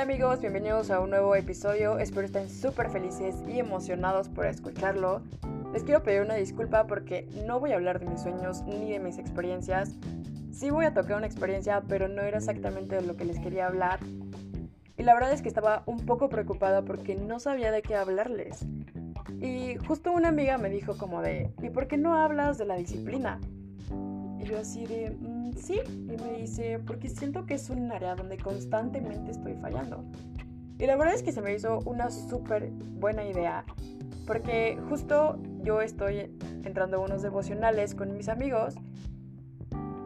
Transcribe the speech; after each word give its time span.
Hola 0.00 0.14
amigos, 0.14 0.40
bienvenidos 0.40 0.90
a 0.90 0.98
un 0.98 1.10
nuevo 1.10 1.36
episodio. 1.36 1.98
Espero 1.98 2.24
estén 2.24 2.48
súper 2.48 2.88
felices 2.88 3.34
y 3.46 3.58
emocionados 3.58 4.30
por 4.30 4.46
escucharlo. 4.46 5.20
Les 5.74 5.82
quiero 5.82 6.02
pedir 6.02 6.22
una 6.22 6.36
disculpa 6.36 6.86
porque 6.86 7.28
no 7.46 7.60
voy 7.60 7.72
a 7.72 7.74
hablar 7.74 8.00
de 8.00 8.06
mis 8.06 8.22
sueños 8.22 8.62
ni 8.62 8.92
de 8.92 8.98
mis 8.98 9.18
experiencias. 9.18 9.94
Sí 10.52 10.70
voy 10.70 10.86
a 10.86 10.94
tocar 10.94 11.18
una 11.18 11.26
experiencia, 11.26 11.82
pero 11.86 12.08
no 12.08 12.22
era 12.22 12.38
exactamente 12.38 12.94
de 12.94 13.02
lo 13.02 13.14
que 13.14 13.26
les 13.26 13.38
quería 13.40 13.66
hablar. 13.66 14.00
Y 14.96 15.02
la 15.02 15.12
verdad 15.12 15.34
es 15.34 15.42
que 15.42 15.48
estaba 15.48 15.82
un 15.84 16.06
poco 16.06 16.30
preocupada 16.30 16.80
porque 16.80 17.14
no 17.14 17.38
sabía 17.38 17.70
de 17.70 17.82
qué 17.82 17.94
hablarles. 17.94 18.64
Y 19.38 19.76
justo 19.86 20.12
una 20.12 20.28
amiga 20.28 20.56
me 20.56 20.70
dijo 20.70 20.96
como 20.96 21.20
de, 21.20 21.52
¿y 21.62 21.68
por 21.68 21.88
qué 21.88 21.98
no 21.98 22.14
hablas 22.14 22.56
de 22.56 22.64
la 22.64 22.76
disciplina? 22.76 23.38
Y 24.38 24.44
yo 24.44 24.58
así 24.60 24.86
de, 24.86 25.14
mm, 25.40 25.52
sí. 25.56 25.80
Y 25.86 26.16
me 26.22 26.38
dice, 26.38 26.78
porque 26.86 27.08
siento 27.08 27.46
que 27.46 27.54
es 27.54 27.70
un 27.70 27.90
área 27.92 28.14
donde 28.14 28.38
constantemente 28.38 29.30
estoy 29.30 29.54
fallando. 29.54 30.04
Y 30.78 30.86
la 30.86 30.96
verdad 30.96 31.14
es 31.14 31.22
que 31.22 31.32
se 31.32 31.42
me 31.42 31.54
hizo 31.54 31.80
una 31.80 32.10
súper 32.10 32.70
buena 32.70 33.24
idea. 33.24 33.64
Porque 34.26 34.78
justo 34.88 35.38
yo 35.62 35.82
estoy 35.82 36.36
entrando 36.64 36.98
a 36.98 37.00
unos 37.00 37.22
devocionales 37.22 37.94
con 37.94 38.16
mis 38.16 38.28
amigos 38.28 38.74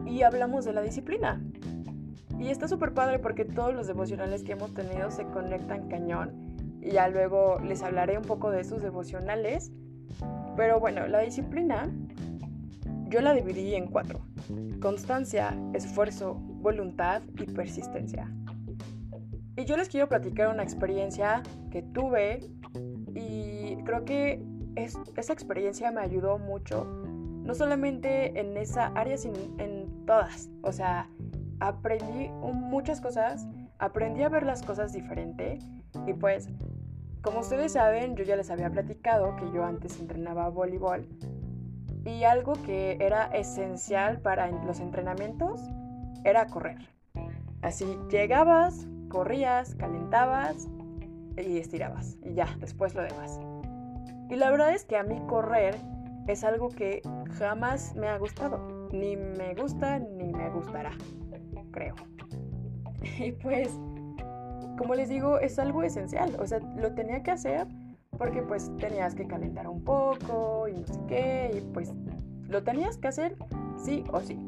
y 0.05 0.23
hablamos 0.23 0.65
de 0.65 0.73
la 0.73 0.81
disciplina. 0.81 1.41
Y 2.39 2.49
está 2.49 2.67
súper 2.67 2.93
padre 2.93 3.19
porque 3.19 3.45
todos 3.45 3.73
los 3.73 3.87
devocionales 3.87 4.43
que 4.43 4.53
hemos 4.53 4.73
tenido 4.73 5.11
se 5.11 5.25
conectan 5.25 5.87
cañón. 5.87 6.57
Y 6.81 6.91
ya 6.91 7.07
luego 7.07 7.59
les 7.59 7.81
hablaré 7.81 8.17
un 8.17 8.25
poco 8.25 8.51
de 8.51 8.61
esos 8.61 8.81
devocionales. 8.81 9.71
Pero 10.57 10.79
bueno, 10.79 11.07
la 11.07 11.19
disciplina 11.19 11.89
yo 13.07 13.21
la 13.21 13.33
dividí 13.33 13.75
en 13.75 13.87
cuatro. 13.87 14.19
Constancia, 14.81 15.57
esfuerzo, 15.73 16.35
voluntad 16.35 17.21
y 17.39 17.45
persistencia. 17.45 18.31
Y 19.57 19.65
yo 19.65 19.77
les 19.77 19.87
quiero 19.87 20.07
platicar 20.09 20.49
una 20.49 20.63
experiencia 20.63 21.41
que 21.71 21.81
tuve 21.81 22.39
y 23.13 23.77
creo 23.85 24.03
que 24.03 24.43
esa 24.75 25.33
experiencia 25.33 25.91
me 25.91 26.01
ayudó 26.01 26.37
mucho, 26.37 26.85
no 26.85 27.53
solamente 27.55 28.37
en 28.39 28.57
esa 28.57 28.87
área, 28.87 29.17
sino 29.17 29.37
en 29.57 30.05
todas. 30.05 30.49
O 30.61 30.71
sea, 30.71 31.09
aprendí 31.59 32.29
muchas 32.53 32.99
cosas, 32.99 33.47
aprendí 33.79 34.23
a 34.23 34.29
ver 34.29 34.43
las 34.43 34.61
cosas 34.61 34.91
diferente 34.91 35.59
y 36.05 36.13
pues, 36.13 36.49
como 37.21 37.39
ustedes 37.39 37.73
saben, 37.73 38.15
yo 38.15 38.23
ya 38.23 38.35
les 38.35 38.49
había 38.49 38.69
platicado 38.69 39.35
que 39.37 39.45
yo 39.53 39.63
antes 39.63 39.99
entrenaba 39.99 40.49
voleibol 40.49 41.07
y 42.05 42.23
algo 42.23 42.53
que 42.53 42.97
era 43.01 43.25
esencial 43.33 44.21
para 44.21 44.49
los 44.51 44.79
entrenamientos 44.79 45.59
era 46.23 46.45
correr. 46.47 46.77
Así 47.61 47.85
llegabas, 48.09 48.87
corrías, 49.09 49.75
calentabas 49.75 50.67
y 51.35 51.57
estirabas. 51.57 52.17
Y 52.23 52.35
ya, 52.35 52.55
después 52.59 52.93
lo 52.93 53.01
demás. 53.01 53.39
Y 54.29 54.35
la 54.35 54.51
verdad 54.51 54.73
es 54.73 54.85
que 54.85 54.97
a 54.97 55.03
mí 55.03 55.19
correr 55.27 55.75
es 56.27 56.43
algo 56.43 56.69
que 56.69 57.01
jamás 57.39 57.95
me 57.95 58.07
ha 58.07 58.17
gustado. 58.17 58.89
Ni 58.91 59.17
me 59.17 59.55
gusta 59.55 59.99
ni 59.99 60.31
me 60.31 60.49
gustará, 60.49 60.91
creo. 61.71 61.95
Y 63.19 63.33
pues, 63.33 63.69
como 64.79 64.95
les 64.95 65.09
digo, 65.09 65.39
es 65.39 65.59
algo 65.59 65.83
esencial. 65.83 66.35
O 66.39 66.47
sea, 66.47 66.59
lo 66.75 66.93
tenía 66.93 67.21
que 67.21 67.29
hacer 67.29 67.67
porque 68.17 68.41
pues 68.41 68.71
tenías 68.77 69.15
que 69.15 69.27
calentar 69.27 69.67
un 69.67 69.83
poco 69.83 70.67
y 70.67 70.73
no 70.73 70.87
sé 70.87 70.99
qué, 71.07 71.51
y 71.57 71.61
pues 71.73 71.93
lo 72.47 72.63
tenías 72.63 72.97
que 72.97 73.07
hacer 73.07 73.35
sí 73.77 74.03
o 74.11 74.19
sí. 74.19 74.39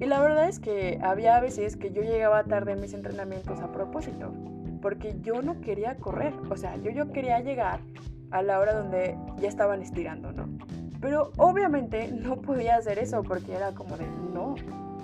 Y 0.00 0.06
la 0.06 0.20
verdad 0.20 0.48
es 0.48 0.58
que 0.58 0.98
había 1.02 1.38
veces 1.40 1.76
que 1.76 1.92
yo 1.92 2.02
llegaba 2.02 2.42
tarde 2.44 2.72
en 2.72 2.80
mis 2.80 2.92
entrenamientos 2.92 3.60
a 3.60 3.70
propósito, 3.70 4.32
porque 4.80 5.16
yo 5.20 5.42
no 5.42 5.60
quería 5.60 5.96
correr, 5.96 6.34
o 6.50 6.56
sea, 6.56 6.76
yo, 6.76 6.90
yo 6.90 7.12
quería 7.12 7.38
llegar 7.40 7.80
a 8.30 8.42
la 8.42 8.58
hora 8.58 8.74
donde 8.74 9.16
ya 9.38 9.48
estaban 9.48 9.80
estirando, 9.80 10.32
¿no? 10.32 10.48
Pero 11.00 11.32
obviamente 11.36 12.10
no 12.10 12.36
podía 12.36 12.76
hacer 12.76 12.98
eso 12.98 13.22
porque 13.22 13.54
era 13.54 13.72
como 13.72 13.96
de, 13.96 14.06
no, 14.32 14.54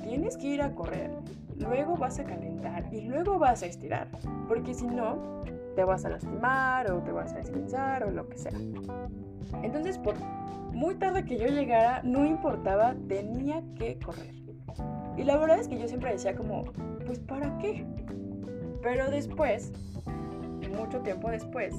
tienes 0.03 0.37
que 0.37 0.49
ir 0.49 0.63
a 0.63 0.75
correr, 0.75 1.11
luego 1.57 1.97
vas 1.97 2.19
a 2.19 2.25
calentar 2.25 2.93
y 2.93 3.03
luego 3.03 3.39
vas 3.39 3.63
a 3.63 3.67
estirar, 3.67 4.09
porque 4.49 4.75
si 4.75 4.87
no, 4.87 5.43
te 5.79 5.85
vas 5.85 6.05
a 6.05 6.09
lastimar 6.09 6.91
o 6.91 7.01
te 7.05 7.13
vas 7.13 7.33
a 7.35 7.37
descansar 7.37 8.03
o 8.03 8.11
lo 8.11 8.29
que 8.29 8.37
sea. 8.37 8.51
Entonces, 9.63 9.97
por 9.97 10.17
muy 10.73 10.97
tarde 10.97 11.25
que 11.25 11.39
yo 11.39 11.47
llegara, 11.47 12.03
no 12.03 12.27
importaba, 12.27 12.97
tenía 13.07 13.63
que 13.77 13.97
correr. 14.01 14.35
Y 15.17 15.23
la 15.23 15.37
verdad 15.37 15.61
es 15.61 15.69
que 15.69 15.79
yo 15.79 15.87
siempre 15.87 16.11
decía 16.11 16.35
como, 16.35 16.65
pues 17.07 17.21
¿para 17.21 17.57
qué? 17.59 17.87
Pero 18.83 19.09
después, 19.09 19.71
mucho 20.77 20.99
tiempo 21.03 21.31
después, 21.31 21.77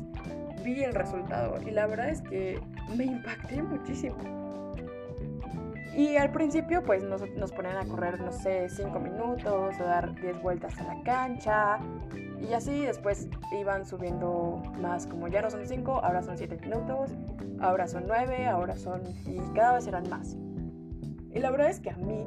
vi 0.64 0.82
el 0.82 0.94
resultado 0.94 1.58
y 1.68 1.72
la 1.72 1.86
verdad 1.86 2.08
es 2.08 2.22
que 2.22 2.58
me 2.96 3.04
impacté 3.04 3.62
muchísimo. 3.62 4.16
Y 5.94 6.16
al 6.16 6.32
principio 6.32 6.84
pues 6.84 7.04
nos, 7.04 7.30
nos 7.32 7.52
ponían 7.52 7.76
a 7.76 7.86
correr, 7.86 8.22
no 8.22 8.32
sé, 8.32 8.70
5 8.70 8.98
minutos 9.02 9.78
o 9.78 9.84
dar 9.84 10.16
10 10.16 10.42
vueltas 10.42 10.80
a 10.80 10.86
la 10.86 11.04
cancha 11.04 11.82
y 12.48 12.54
así 12.54 12.86
después 12.86 13.28
iban 13.52 13.86
subiendo 13.86 14.62
más, 14.80 15.06
como 15.08 15.28
ya 15.28 15.42
no 15.42 15.50
son 15.50 15.68
5, 15.68 15.92
ahora 16.04 16.24
son 16.24 16.38
7 16.38 16.58
minutos, 16.62 17.12
ahora 17.60 17.88
son 17.88 18.06
9, 18.08 18.48
ahora 18.48 18.78
son... 18.78 19.02
y 19.26 19.40
cada 19.54 19.74
vez 19.74 19.88
eran 19.88 20.10
más. 20.10 20.36
Y 21.34 21.40
la 21.40 21.52
verdad 21.52 21.70
es 21.70 21.80
que 21.80 21.92
a 21.92 21.98
mí 21.98 22.26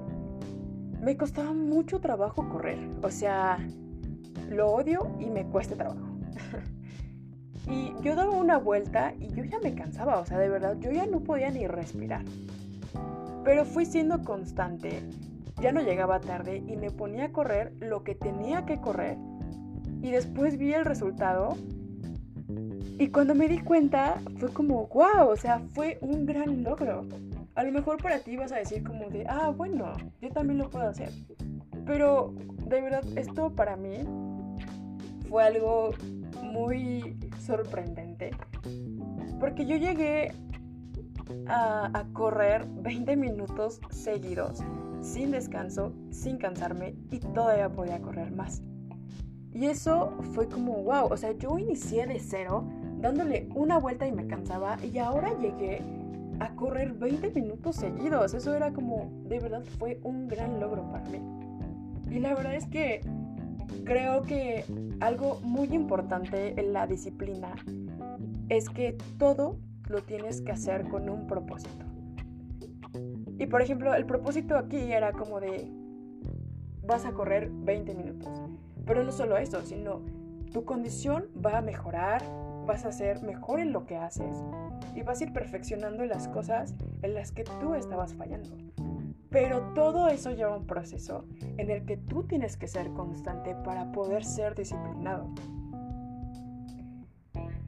me 1.00 1.16
costaba 1.16 1.52
mucho 1.52 2.00
trabajo 2.00 2.48
correr. 2.48 2.78
O 3.02 3.10
sea, 3.10 3.58
lo 4.48 4.70
odio 4.70 5.16
y 5.18 5.26
me 5.26 5.44
cuesta 5.44 5.74
trabajo. 5.74 6.06
y 7.68 7.94
yo 8.02 8.14
daba 8.14 8.30
una 8.30 8.58
vuelta 8.58 9.12
y 9.18 9.28
yo 9.34 9.44
ya 9.44 9.58
me 9.58 9.74
cansaba, 9.74 10.18
o 10.18 10.26
sea, 10.26 10.38
de 10.38 10.48
verdad, 10.48 10.76
yo 10.78 10.92
ya 10.92 11.06
no 11.06 11.20
podía 11.20 11.50
ni 11.50 11.66
respirar. 11.66 12.24
Pero 13.44 13.64
fui 13.64 13.86
siendo 13.86 14.22
constante, 14.22 15.02
ya 15.60 15.72
no 15.72 15.80
llegaba 15.80 16.20
tarde 16.20 16.58
y 16.58 16.76
me 16.76 16.90
ponía 16.90 17.26
a 17.26 17.32
correr 17.32 17.72
lo 17.80 18.04
que 18.04 18.14
tenía 18.14 18.64
que 18.66 18.80
correr 18.80 19.16
y 20.02 20.10
después 20.10 20.58
vi 20.58 20.74
el 20.74 20.84
resultado 20.84 21.56
y 22.98 23.08
cuando 23.08 23.34
me 23.34 23.48
di 23.48 23.58
cuenta 23.58 24.20
fue 24.38 24.52
como, 24.52 24.86
wow, 24.88 25.28
o 25.28 25.36
sea, 25.36 25.60
fue 25.72 25.98
un 26.02 26.26
gran 26.26 26.62
logro. 26.62 27.06
A 27.54 27.64
lo 27.64 27.72
mejor 27.72 28.00
para 28.02 28.20
ti 28.20 28.36
vas 28.36 28.52
a 28.52 28.56
decir 28.56 28.84
como 28.84 29.08
de, 29.08 29.26
ah, 29.28 29.50
bueno, 29.50 29.92
yo 30.20 30.30
también 30.30 30.58
lo 30.58 30.70
puedo 30.70 30.88
hacer. 30.88 31.10
Pero 31.84 32.34
de 32.66 32.80
verdad, 32.80 33.04
esto 33.16 33.50
para 33.50 33.76
mí 33.76 33.98
fue 35.28 35.42
algo 35.42 35.90
muy 36.42 37.16
sorprendente. 37.40 38.30
Porque 39.40 39.66
yo 39.66 39.76
llegué 39.76 40.32
a, 41.46 41.90
a, 41.92 42.04
correr 42.12 42.66
20 42.68 43.16
minutos 43.16 43.80
seguidos, 43.90 44.60
sin 45.00 45.32
descanso, 45.32 45.92
sin 46.10 46.36
cansarme 46.38 46.94
y 47.10 47.18
todavía 47.18 47.68
podía 47.68 48.00
correr 48.00 48.30
más. 48.30 48.62
Y 49.54 49.66
eso 49.66 50.14
fue 50.32 50.48
como, 50.48 50.82
wow, 50.82 51.08
o 51.10 51.16
sea, 51.16 51.32
yo 51.32 51.58
inicié 51.58 52.06
de 52.06 52.18
cero, 52.18 52.64
dándole 53.00 53.48
una 53.54 53.78
vuelta 53.78 54.06
y 54.06 54.12
me 54.12 54.26
cansaba, 54.26 54.78
y 54.82 54.98
ahora 54.98 55.38
llegué 55.38 55.82
a 56.40 56.54
correr 56.56 56.94
20 56.94 57.30
minutos 57.30 57.76
seguidos. 57.76 58.34
Eso 58.34 58.54
era 58.54 58.72
como, 58.72 59.10
de 59.28 59.40
verdad, 59.40 59.62
fue 59.78 60.00
un 60.02 60.26
gran 60.28 60.58
logro 60.58 60.90
para 60.90 61.04
mí. 61.10 61.20
Y 62.10 62.18
la 62.18 62.34
verdad 62.34 62.54
es 62.54 62.66
que 62.66 63.00
creo 63.84 64.22
que 64.22 64.64
algo 65.00 65.40
muy 65.42 65.68
importante 65.68 66.58
en 66.58 66.72
la 66.72 66.86
disciplina 66.86 67.54
es 68.48 68.68
que 68.68 68.96
todo 69.18 69.56
lo 69.88 70.02
tienes 70.02 70.40
que 70.40 70.52
hacer 70.52 70.88
con 70.88 71.08
un 71.08 71.26
propósito. 71.26 71.84
Y 73.38 73.46
por 73.46 73.62
ejemplo, 73.62 73.94
el 73.94 74.06
propósito 74.06 74.56
aquí 74.56 74.76
era 74.76 75.12
como 75.12 75.40
de, 75.40 75.68
vas 76.86 77.04
a 77.04 77.12
correr 77.12 77.50
20 77.50 77.94
minutos. 77.94 78.40
Pero 78.86 79.04
no 79.04 79.12
solo 79.12 79.36
eso, 79.36 79.62
sino 79.62 80.02
tu 80.52 80.64
condición 80.64 81.28
va 81.44 81.58
a 81.58 81.62
mejorar, 81.62 82.22
vas 82.66 82.84
a 82.84 82.92
ser 82.92 83.22
mejor 83.22 83.60
en 83.60 83.72
lo 83.72 83.86
que 83.86 83.96
haces 83.96 84.36
y 84.94 85.02
vas 85.02 85.20
a 85.20 85.24
ir 85.24 85.32
perfeccionando 85.32 86.04
las 86.04 86.28
cosas 86.28 86.74
en 87.02 87.14
las 87.14 87.32
que 87.32 87.44
tú 87.44 87.74
estabas 87.74 88.14
fallando. 88.14 88.56
Pero 89.30 89.72
todo 89.74 90.08
eso 90.08 90.30
lleva 90.30 90.56
un 90.56 90.66
proceso 90.66 91.24
en 91.56 91.70
el 91.70 91.86
que 91.86 91.96
tú 91.96 92.24
tienes 92.24 92.56
que 92.56 92.68
ser 92.68 92.92
constante 92.92 93.54
para 93.64 93.90
poder 93.90 94.24
ser 94.24 94.54
disciplinado. 94.54 95.30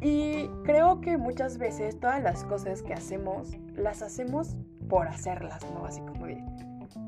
Y 0.00 0.48
creo 0.64 1.00
que 1.00 1.16
muchas 1.16 1.56
veces 1.56 1.98
todas 1.98 2.22
las 2.22 2.44
cosas 2.44 2.82
que 2.82 2.92
hacemos, 2.92 3.56
las 3.74 4.02
hacemos 4.02 4.54
por 4.90 5.08
hacerlas, 5.08 5.64
¿no? 5.72 5.86
Así 5.86 6.02
como 6.02 6.26
de, 6.26 6.44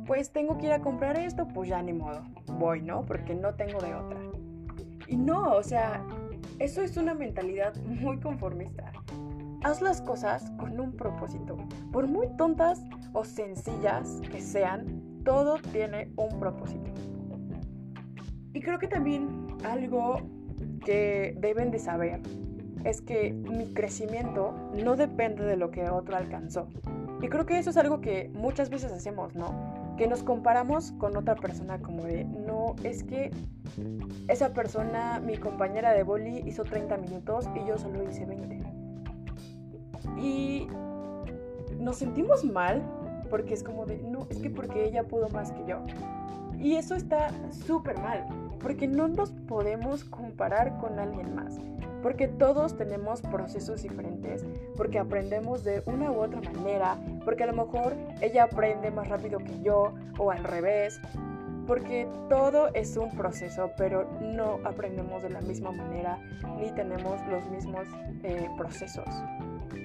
pues 0.06 0.30
tengo 0.30 0.56
que 0.56 0.66
ir 0.66 0.72
a 0.72 0.80
comprar 0.80 1.18
esto, 1.18 1.46
pues 1.46 1.68
ya 1.68 1.82
ni 1.82 1.92
modo, 1.92 2.22
voy, 2.56 2.82
¿no? 2.82 3.04
Porque 3.04 3.34
no 3.34 3.54
tengo 3.54 3.80
de 3.80 3.94
otra. 3.94 4.18
Y 5.06 5.16
no, 5.16 5.52
o 5.52 5.62
sea, 5.62 6.04
eso 6.58 6.82
es 6.82 6.96
una 6.96 7.14
mentalidad 7.14 7.76
muy 7.84 8.18
conformista. 8.18 8.92
Haz 9.62 9.82
las 9.82 10.00
cosas 10.00 10.50
con 10.58 10.78
un 10.80 10.92
propósito. 10.92 11.56
Por 11.92 12.06
muy 12.06 12.28
tontas 12.36 12.82
o 13.12 13.24
sencillas 13.24 14.20
que 14.30 14.40
sean, 14.40 15.22
todo 15.24 15.58
tiene 15.72 16.12
un 16.16 16.38
propósito. 16.38 16.90
Y 18.52 18.60
creo 18.60 18.78
que 18.78 18.88
también 18.88 19.48
algo 19.64 20.20
que 20.84 21.36
deben 21.38 21.70
de 21.70 21.78
saber 21.78 22.20
es 22.84 23.00
que 23.00 23.32
mi 23.32 23.66
crecimiento 23.74 24.54
no 24.82 24.96
depende 24.96 25.44
de 25.44 25.56
lo 25.56 25.70
que 25.70 25.90
otro 25.90 26.16
alcanzó. 26.16 26.68
Y 27.20 27.28
creo 27.28 27.44
que 27.44 27.58
eso 27.58 27.70
es 27.70 27.76
algo 27.76 28.00
que 28.00 28.30
muchas 28.34 28.70
veces 28.70 28.92
hacemos, 28.92 29.34
¿no? 29.34 29.75
Que 29.96 30.06
nos 30.06 30.22
comparamos 30.22 30.92
con 30.92 31.16
otra 31.16 31.36
persona 31.36 31.78
como 31.78 32.04
de, 32.04 32.24
no, 32.24 32.76
es 32.82 33.02
que 33.02 33.30
esa 34.28 34.52
persona, 34.52 35.20
mi 35.20 35.36
compañera 35.38 35.92
de 35.92 36.02
boli, 36.02 36.42
hizo 36.46 36.64
30 36.64 36.96
minutos 36.98 37.48
y 37.54 37.66
yo 37.66 37.78
solo 37.78 38.02
hice 38.08 38.26
20. 38.26 38.62
Y 40.18 40.68
nos 41.78 41.96
sentimos 41.96 42.44
mal 42.44 42.82
porque 43.30 43.54
es 43.54 43.62
como 43.62 43.86
de, 43.86 43.98
no, 43.98 44.26
es 44.30 44.38
que 44.38 44.50
porque 44.50 44.84
ella 44.84 45.04
pudo 45.04 45.28
más 45.30 45.52
que 45.52 45.64
yo. 45.66 45.82
Y 46.58 46.76
eso 46.76 46.94
está 46.94 47.30
súper 47.50 47.98
mal, 48.00 48.26
porque 48.60 48.86
no 48.86 49.08
nos 49.08 49.30
podemos 49.30 50.04
comparar 50.04 50.78
con 50.78 50.98
alguien 50.98 51.34
más, 51.34 51.58
porque 52.02 52.28
todos 52.28 52.76
tenemos 52.76 53.20
procesos 53.22 53.82
diferentes, 53.82 54.44
porque 54.76 54.98
aprendemos 54.98 55.64
de 55.64 55.82
una 55.86 56.10
u 56.10 56.20
otra 56.20 56.40
manera, 56.40 56.96
porque 57.24 57.44
a 57.44 57.46
lo 57.46 57.64
mejor 57.64 57.94
ella 58.20 58.44
aprende 58.44 58.90
más 58.90 59.08
rápido 59.08 59.38
que 59.38 59.60
yo 59.62 59.94
o 60.18 60.30
al 60.30 60.44
revés, 60.44 61.00
porque 61.66 62.06
todo 62.28 62.68
es 62.74 62.96
un 62.96 63.10
proceso, 63.10 63.70
pero 63.76 64.08
no 64.20 64.60
aprendemos 64.64 65.22
de 65.22 65.30
la 65.30 65.40
misma 65.40 65.72
manera 65.72 66.18
ni 66.58 66.70
tenemos 66.70 67.20
los 67.28 67.44
mismos 67.50 67.88
eh, 68.22 68.48
procesos. 68.56 69.08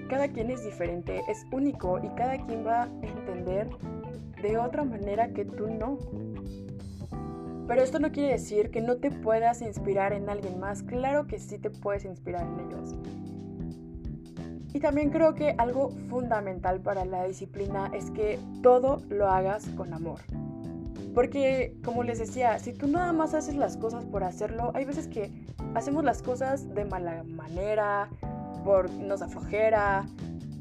Cada 0.09 0.27
quien 0.27 0.51
es 0.51 0.63
diferente, 0.63 1.21
es 1.27 1.45
único 1.51 1.99
y 2.03 2.09
cada 2.09 2.37
quien 2.45 2.65
va 2.65 2.83
a 2.83 2.89
entender 3.01 3.69
de 4.41 4.57
otra 4.57 4.83
manera 4.83 5.29
que 5.29 5.45
tú 5.45 5.67
no. 5.67 5.97
Pero 7.67 7.81
esto 7.81 7.99
no 7.99 8.11
quiere 8.11 8.33
decir 8.33 8.71
que 8.71 8.81
no 8.81 8.97
te 8.97 9.11
puedas 9.11 9.61
inspirar 9.61 10.13
en 10.13 10.29
alguien 10.29 10.59
más. 10.59 10.83
Claro 10.83 11.27
que 11.27 11.39
sí 11.39 11.57
te 11.57 11.69
puedes 11.69 12.05
inspirar 12.05 12.45
en 12.45 12.67
ellos. 12.67 12.95
Y 14.73 14.79
también 14.79 15.09
creo 15.09 15.33
que 15.35 15.55
algo 15.57 15.89
fundamental 16.09 16.79
para 16.79 17.03
la 17.05 17.25
disciplina 17.25 17.91
es 17.93 18.09
que 18.11 18.39
todo 18.61 19.01
lo 19.09 19.27
hagas 19.29 19.67
con 19.75 19.93
amor. 19.93 20.19
Porque, 21.13 21.75
como 21.83 22.03
les 22.03 22.19
decía, 22.19 22.57
si 22.59 22.71
tú 22.71 22.87
nada 22.87 23.11
más 23.11 23.33
haces 23.33 23.55
las 23.55 23.75
cosas 23.75 24.05
por 24.05 24.23
hacerlo, 24.23 24.71
hay 24.73 24.85
veces 24.85 25.07
que 25.07 25.29
hacemos 25.75 26.05
las 26.05 26.21
cosas 26.21 26.73
de 26.73 26.85
mala 26.85 27.23
manera, 27.23 28.09
por 28.63 28.89
nos 28.91 29.21
aflojera, 29.21 30.05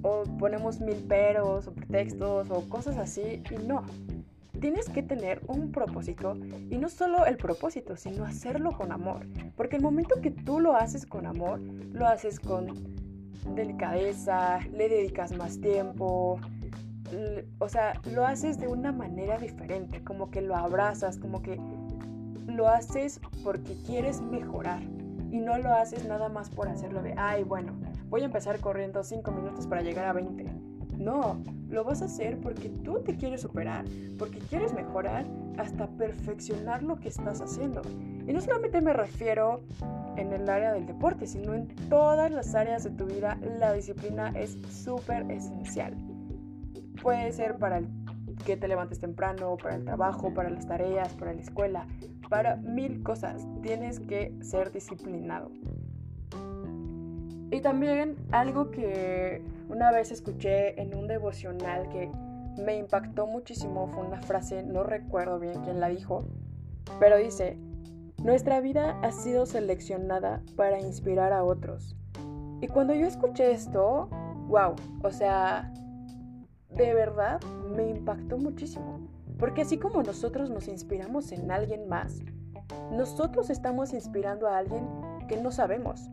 o 0.03 0.25
ponemos 0.39 0.81
mil 0.81 0.97
peros 0.97 1.69
o 1.69 1.73
pretextos 1.73 2.51
o 2.51 2.69
cosas 2.69 2.97
así, 2.97 3.43
y 3.49 3.67
no 3.67 3.85
tienes 4.61 4.89
que 4.89 5.03
tener 5.03 5.41
un 5.49 5.73
propósito 5.73 6.35
y 6.69 6.77
no 6.79 6.89
solo 6.89 7.27
el 7.27 7.37
propósito, 7.37 7.97
sino 7.97 8.25
hacerlo 8.25 8.73
con 8.73 8.93
amor. 8.93 9.27
Porque 9.57 9.77
el 9.77 9.83
momento 9.83 10.21
que 10.21 10.31
tú 10.31 10.61
lo 10.61 10.77
haces 10.77 11.07
con 11.07 11.27
amor, 11.27 11.61
lo 11.61 12.07
haces 12.07 12.39
con 12.39 12.75
delicadeza, 13.55 14.61
le 14.73 14.89
dedicas 14.89 15.37
más 15.37 15.61
tiempo, 15.61 16.39
o 17.59 17.69
sea, 17.69 18.01
lo 18.13 18.27
haces 18.27 18.59
de 18.59 18.69
una 18.69 18.93
manera 18.93 19.39
diferente, 19.39 20.05
como 20.05 20.31
que 20.31 20.43
lo 20.43 20.55
abrazas, 20.57 21.19
como 21.19 21.43
que 21.43 21.59
lo 22.47 22.69
haces 22.69 23.21
porque 23.43 23.77
quieres 23.87 24.21
mejorar 24.21 24.83
y 25.31 25.39
no 25.39 25.59
lo 25.59 25.73
haces 25.73 26.07
nada 26.07 26.29
más 26.29 26.51
por 26.51 26.69
hacerlo 26.69 27.03
de, 27.03 27.15
ay, 27.17 27.45
bueno, 27.45 27.73
voy 28.09 28.23
a 28.23 28.27
empezar 28.27 28.61
corriendo 28.61 29.03
5 29.03 29.31
minutos 29.31 29.67
para 29.67 29.83
llegar 29.83 30.07
a 30.07 30.13
20 30.13 30.70
no, 31.01 31.43
lo 31.71 31.85
vas 31.85 32.03
a 32.03 32.05
hacer 32.05 32.39
porque 32.41 32.69
tú 32.69 33.01
te 33.01 33.17
quieres 33.17 33.41
superar, 33.41 33.85
porque 34.19 34.39
quieres 34.39 34.75
mejorar 34.75 35.27
hasta 35.57 35.87
perfeccionar 35.89 36.83
lo 36.83 36.97
que 36.97 37.09
estás 37.09 37.41
haciendo. 37.41 37.83
Y 38.27 38.33
no 38.33 38.41
solamente 38.41 38.81
me 38.81 38.93
refiero 38.93 39.63
en 40.17 40.33
el 40.33 40.49
área 40.49 40.73
del 40.73 40.87
deporte, 40.87 41.27
sino 41.27 41.55
en 41.55 41.69
todas 41.89 42.31
las 42.31 42.55
áreas 42.55 42.85
de 42.85 42.91
tu 42.91 43.07
vida, 43.07 43.39
la 43.59 43.73
disciplina 43.73 44.29
es 44.37 44.59
súper 44.71 45.31
esencial. 45.31 45.97
Puede 47.03 47.33
ser 47.33 47.57
para 47.57 47.83
que 48.45 48.57
te 48.57 48.69
levantes 48.69 49.01
temprano, 49.01 49.57
para 49.57 49.77
el 49.77 49.85
trabajo, 49.85 50.33
para 50.35 50.51
las 50.51 50.67
tareas, 50.67 51.15
para 51.15 51.33
la 51.33 51.41
escuela, 51.41 51.87
para 52.29 52.57
mil 52.57 53.03
cosas. 53.03 53.47
Tienes 53.63 54.01
que 54.01 54.35
ser 54.43 54.71
disciplinado. 54.73 55.51
Y 57.51 57.61
también 57.61 58.17
algo 58.31 58.71
que 58.71 59.43
una 59.69 59.91
vez 59.91 60.13
escuché 60.13 60.81
en 60.81 60.95
un 60.95 61.09
devocional 61.09 61.89
que 61.89 62.11
me 62.59 62.77
impactó 62.77 63.27
muchísimo 63.27 63.89
fue 63.89 64.07
una 64.07 64.21
frase, 64.21 64.63
no 64.63 64.83
recuerdo 64.85 65.39
bien 65.39 65.61
quién 65.63 65.81
la 65.81 65.89
dijo, 65.89 66.25
pero 66.99 67.17
dice, 67.17 67.57
nuestra 68.23 68.61
vida 68.61 68.99
ha 69.03 69.11
sido 69.11 69.47
seleccionada 69.47 70.43
para 70.57 70.81
inspirar 70.81 71.33
a 71.33 71.43
otros. 71.43 71.97
Y 72.61 72.69
cuando 72.69 72.95
yo 72.95 73.07
escuché 73.07 73.53
esto, 73.53 74.09
wow, 74.49 74.77
o 75.03 75.11
sea, 75.11 75.73
de 76.71 76.95
verdad 76.95 77.41
me 77.75 77.89
impactó 77.89 78.39
muchísimo. 78.39 79.09
Porque 79.39 79.63
así 79.63 79.79
como 79.79 80.03
nosotros 80.03 80.51
nos 80.51 80.69
inspiramos 80.69 81.33
en 81.33 81.51
alguien 81.51 81.89
más, 81.89 82.21
nosotros 82.93 83.49
estamos 83.49 83.95
inspirando 83.95 84.47
a 84.47 84.59
alguien 84.59 84.87
que 85.27 85.39
no 85.39 85.51
sabemos 85.51 86.11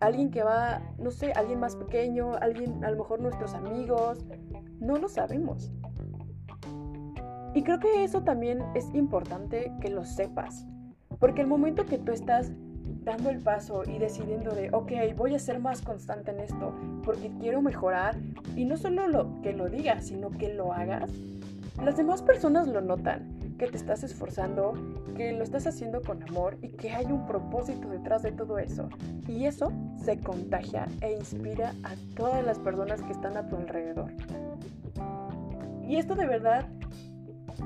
alguien 0.00 0.30
que 0.30 0.42
va, 0.42 0.82
no 0.98 1.10
sé, 1.10 1.32
alguien 1.32 1.60
más 1.60 1.76
pequeño, 1.76 2.34
alguien, 2.40 2.84
a 2.84 2.90
lo 2.90 2.98
mejor 2.98 3.20
nuestros 3.20 3.54
amigos, 3.54 4.24
no 4.80 4.96
lo 4.96 5.08
sabemos. 5.08 5.72
Y 7.54 7.62
creo 7.62 7.78
que 7.80 8.04
eso 8.04 8.22
también 8.22 8.62
es 8.74 8.94
importante 8.94 9.72
que 9.80 9.90
lo 9.90 10.04
sepas, 10.04 10.66
porque 11.18 11.40
el 11.40 11.46
momento 11.46 11.86
que 11.86 11.98
tú 11.98 12.12
estás 12.12 12.52
dando 13.04 13.30
el 13.30 13.38
paso 13.38 13.82
y 13.84 13.98
decidiendo 13.98 14.54
de, 14.54 14.70
ok, 14.72 14.92
voy 15.16 15.34
a 15.34 15.38
ser 15.38 15.58
más 15.58 15.82
constante 15.82 16.30
en 16.30 16.40
esto, 16.40 16.74
porque 17.04 17.32
quiero 17.40 17.62
mejorar, 17.62 18.16
y 18.54 18.64
no 18.64 18.76
solo 18.76 19.08
lo, 19.08 19.40
que 19.42 19.52
lo 19.52 19.68
digas, 19.68 20.06
sino 20.06 20.30
que 20.30 20.52
lo 20.52 20.72
hagas, 20.72 21.10
las 21.82 21.96
demás 21.96 22.22
personas 22.22 22.68
lo 22.68 22.80
notan 22.80 23.37
que 23.58 23.66
te 23.66 23.76
estás 23.76 24.02
esforzando, 24.04 24.72
que 25.16 25.32
lo 25.32 25.42
estás 25.42 25.66
haciendo 25.66 26.00
con 26.00 26.22
amor 26.22 26.56
y 26.62 26.68
que 26.68 26.92
hay 26.92 27.06
un 27.06 27.26
propósito 27.26 27.88
detrás 27.88 28.22
de 28.22 28.32
todo 28.32 28.58
eso. 28.58 28.88
Y 29.26 29.44
eso 29.44 29.72
se 29.96 30.18
contagia 30.18 30.86
e 31.00 31.12
inspira 31.12 31.74
a 31.82 31.94
todas 32.14 32.44
las 32.44 32.58
personas 32.58 33.02
que 33.02 33.12
están 33.12 33.36
a 33.36 33.48
tu 33.48 33.56
alrededor. 33.56 34.12
Y 35.82 35.96
esto 35.96 36.14
de 36.14 36.26
verdad 36.26 36.66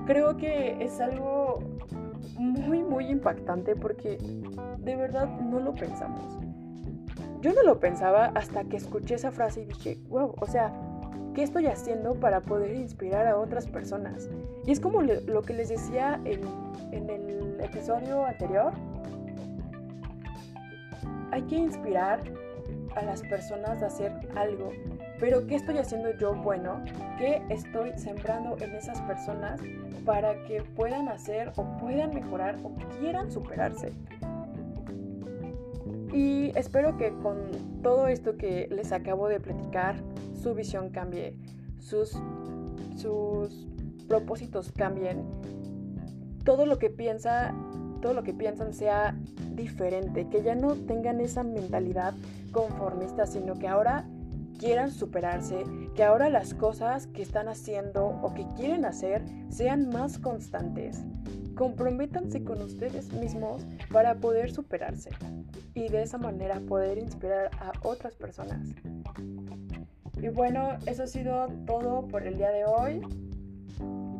creo 0.06 0.36
que 0.36 0.82
es 0.82 1.00
algo 1.00 1.58
muy, 2.38 2.82
muy 2.82 3.06
impactante 3.08 3.76
porque 3.76 4.19
de 4.78 4.96
verdad 4.96 5.28
no 5.40 5.60
lo 5.60 5.74
pensamos. 5.74 6.38
Yo 7.40 7.52
no 7.52 7.62
lo 7.64 7.81
pensaba 7.81 8.26
hasta 8.34 8.64
que 8.64 8.76
escuché 8.76 9.17
esa 9.17 9.32
frase 9.32 9.62
y 9.62 9.64
dije, 9.67 9.98
wow, 10.08 10.34
o 10.38 10.46
sea, 10.46 10.72
¿Qué 11.34 11.43
estoy 11.43 11.67
haciendo 11.67 12.15
para 12.15 12.43
poder 12.43 12.74
inspirar 12.74 13.27
a 13.27 13.39
otras 13.39 13.67
personas? 13.67 14.29
Y 14.67 14.72
es 14.72 14.81
como 14.81 15.01
lo 15.01 15.43
que 15.43 15.55
les 15.55 15.70
decía 15.70 16.20
en, 16.24 16.41
en 16.93 17.08
el 17.08 17.58
episodio 17.60 18.27
anterior. 18.27 18.72
Hay 21.31 21.43
que 21.43 21.56
inspirar 21.56 22.20
a 22.94 23.03
las 23.03 23.22
personas 23.22 23.82
a 23.82 23.86
hacer 23.86 24.12
algo. 24.36 24.72
Pero 25.19 25.46
¿qué 25.46 25.55
estoy 25.55 25.79
haciendo 25.79 26.10
yo 26.19 26.34
bueno? 26.34 26.84
¿Qué 27.17 27.43
estoy 27.48 27.93
sembrando 27.96 28.56
en 28.60 28.74
esas 28.74 29.01
personas 29.03 29.60
para 30.05 30.34
que 30.44 30.62
puedan 30.62 31.08
hacer 31.08 31.53
o 31.56 31.65
puedan 31.79 32.15
mejorar 32.15 32.58
o 32.62 32.72
quieran 32.98 33.31
superarse? 33.31 33.93
Y 36.12 36.53
espero 36.58 36.98
que 36.98 37.10
con 37.22 37.39
todo 37.82 38.06
esto 38.08 38.36
que 38.36 38.69
les 38.70 38.93
acabo 38.93 39.29
de 39.29 39.41
platicar, 39.41 39.96
su 40.43 40.55
visión 40.55 40.91
cambie, 40.91 41.37
sus, 41.79 42.19
sus 42.96 43.67
propósitos 44.08 44.72
cambien, 44.72 45.25
todo 46.44 46.67
lo 46.67 46.79
que 46.79 46.91
piensa, 46.91 47.55
todo 48.01 48.15
lo 48.15 48.22
que 48.22 48.34
piensan 48.34 48.75
sea 48.75 49.17
diferente, 49.55 50.29
que 50.29 50.43
ya 50.43 50.55
no 50.55 50.75
tengan 50.75 51.20
esa 51.20 51.44
mentalidad 51.44 52.15
conformista, 52.51 53.27
sino 53.27 53.55
que 53.55 53.69
ahora 53.69 54.06
quieran 54.58 54.91
superarse, 54.91 55.65
que 55.94 56.05
ahora 56.05 56.29
las 56.29 56.55
cosas 56.55 57.06
que 57.08 57.22
están 57.22 57.49
haciendo 57.49 58.06
o 58.06 58.34
que 58.34 58.46
quieren 58.56 58.84
hacer 58.84 59.25
sean 59.49 59.89
más 59.89 60.19
constantes. 60.19 61.03
Comprométanse 61.56 62.44
con 62.44 62.63
ustedes 62.63 63.13
mismos 63.13 63.67
para 63.93 64.17
poder 64.17 64.53
superarse 64.53 65.11
y 65.75 65.89
de 65.89 66.03
esa 66.03 66.19
manera 66.19 66.61
poder 66.61 66.99
inspirar 66.99 67.51
a 67.61 67.72
otras 67.82 68.15
personas. 68.15 68.69
Y 70.22 70.29
bueno, 70.29 70.79
eso 70.86 71.02
ha 71.02 71.06
sido 71.08 71.48
todo 71.67 72.06
por 72.06 72.24
el 72.24 72.36
día 72.36 72.52
de 72.52 72.64
hoy. 72.64 73.00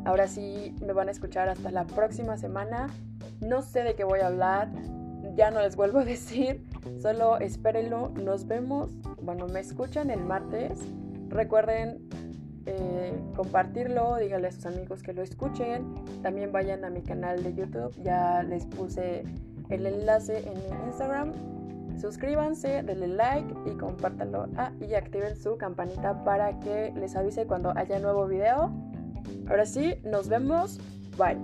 Ahora 0.03 0.27
sí 0.27 0.75
me 0.85 0.91
van 0.91 1.07
a 1.07 1.11
escuchar 1.11 1.47
hasta 1.47 1.71
la 1.71 1.85
próxima 1.85 2.37
semana. 2.37 2.87
No 3.39 3.61
sé 3.61 3.83
de 3.83 3.95
qué 3.95 4.03
voy 4.03 4.19
a 4.19 4.27
hablar, 4.27 4.69
ya 5.35 5.49
no 5.49 5.61
les 5.61 5.77
vuelvo 5.77 5.99
a 5.99 6.05
decir, 6.05 6.65
solo 7.01 7.37
espérenlo. 7.39 8.09
Nos 8.09 8.45
vemos, 8.45 8.91
bueno, 9.21 9.47
me 9.47 9.61
escuchan 9.61 10.09
el 10.09 10.19
martes. 10.19 10.81
Recuerden 11.29 12.09
eh, 12.65 13.17
compartirlo, 13.33 14.17
díganle 14.17 14.49
a 14.49 14.51
sus 14.51 14.65
amigos 14.65 15.03
que 15.03 15.13
lo 15.13 15.21
escuchen. 15.21 15.95
También 16.21 16.51
vayan 16.51 16.83
a 16.83 16.89
mi 16.89 17.01
canal 17.01 17.43
de 17.43 17.53
YouTube, 17.53 17.95
ya 18.03 18.43
les 18.43 18.65
puse 18.65 19.23
el 19.69 19.85
enlace 19.85 20.39
en 20.39 20.53
mi 20.53 20.85
Instagram. 20.87 21.52
Suscríbanse, 21.99 22.83
denle 22.83 23.07
like 23.07 23.53
y 23.65 23.71
compártanlo. 23.77 24.47
Ah, 24.57 24.71
y 24.81 24.93
activen 24.93 25.35
su 25.35 25.57
campanita 25.57 26.23
para 26.23 26.59
que 26.59 26.93
les 26.95 27.15
avise 27.15 27.45
cuando 27.45 27.71
haya 27.75 27.99
nuevo 27.99 28.27
video. 28.27 28.71
Ahora 29.47 29.65
sí, 29.65 29.95
nos 30.03 30.27
vemos. 30.29 30.79
Bye. 31.17 31.37